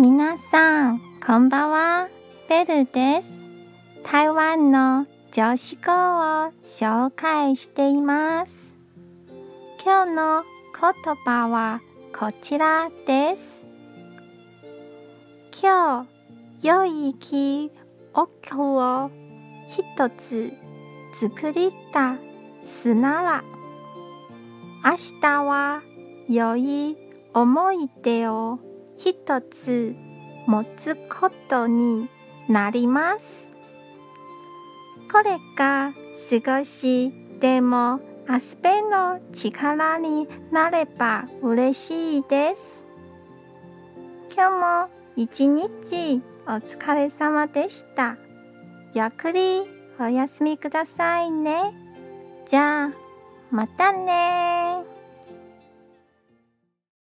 [0.00, 2.08] 皆さん、こんばんは。
[2.48, 3.44] ベルです。
[4.04, 8.78] 台湾の女子校を紹介しています。
[9.84, 11.80] 今日の言葉は
[12.16, 13.66] こちらです。
[15.60, 16.06] 今
[16.62, 17.72] 日、良い記
[18.14, 19.10] 憶を
[19.66, 20.52] 一つ
[21.12, 22.18] 作りた
[22.62, 23.42] すなら、
[24.84, 25.82] 明日は
[26.28, 26.96] 良い
[27.34, 28.60] 思い出を
[28.98, 29.94] 一つ
[30.46, 32.08] 持つことに
[32.48, 33.54] なります。
[35.10, 35.92] これが
[36.28, 42.84] 少しでもアスペの力になれば嬉しいです。
[44.34, 48.16] 今日も一日お疲れ様でした。
[48.94, 49.62] ゆっくり
[50.00, 51.72] お休みくださいね。
[52.46, 52.90] じゃあ、
[53.50, 54.84] またね